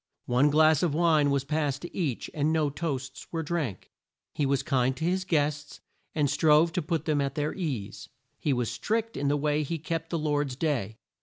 [0.25, 3.91] One glass of wine was passed to each, and no toasts were drank.
[4.33, 5.79] He was kind to his guests
[6.15, 8.09] and strove to put them at their ease.
[8.39, 10.97] He was strict in the way he kept the Lord's day.